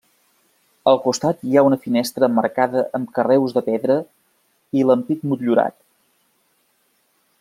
[0.91, 3.99] Al costat hi ha una finestra emmarcada amb carreus de pedra
[4.81, 5.79] i l'ampit motllurat.